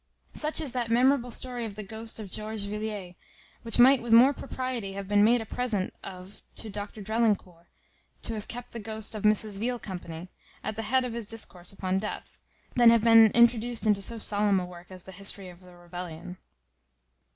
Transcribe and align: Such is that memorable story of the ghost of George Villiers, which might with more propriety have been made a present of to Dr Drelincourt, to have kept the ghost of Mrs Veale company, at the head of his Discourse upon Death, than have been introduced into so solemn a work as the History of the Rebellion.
Such 0.33 0.59
is 0.59 0.71
that 0.71 0.89
memorable 0.89 1.29
story 1.29 1.63
of 1.63 1.75
the 1.75 1.83
ghost 1.83 2.19
of 2.19 2.31
George 2.31 2.61
Villiers, 2.61 3.13
which 3.61 3.77
might 3.77 4.01
with 4.01 4.11
more 4.11 4.33
propriety 4.33 4.93
have 4.93 5.07
been 5.07 5.23
made 5.23 5.41
a 5.41 5.45
present 5.45 5.93
of 6.03 6.41
to 6.55 6.71
Dr 6.71 7.03
Drelincourt, 7.03 7.67
to 8.23 8.33
have 8.33 8.47
kept 8.47 8.71
the 8.71 8.79
ghost 8.79 9.13
of 9.13 9.21
Mrs 9.21 9.59
Veale 9.59 9.77
company, 9.79 10.29
at 10.63 10.75
the 10.75 10.81
head 10.89 11.05
of 11.05 11.13
his 11.13 11.27
Discourse 11.27 11.71
upon 11.71 11.99
Death, 11.99 12.39
than 12.75 12.89
have 12.89 13.03
been 13.03 13.27
introduced 13.35 13.85
into 13.85 14.01
so 14.01 14.17
solemn 14.17 14.59
a 14.59 14.65
work 14.65 14.89
as 14.89 15.03
the 15.03 15.11
History 15.11 15.49
of 15.49 15.59
the 15.59 15.75
Rebellion. 15.75 16.37